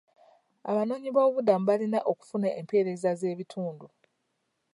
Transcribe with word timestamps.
Abanoonyi 0.69 1.09
b'obubuddamu 1.11 1.63
balina 1.69 1.99
okufuna 2.11 2.47
empeereza 2.59 3.09
z'ebitundu. 3.19 3.87